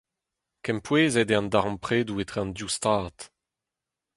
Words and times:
Kempouezet 0.63 1.31
eo 1.33 1.37
an 1.39 1.49
darempredoù 1.53 2.19
etre 2.23 2.39
an 2.41 2.51
div 2.57 2.69
stad. 2.77 3.17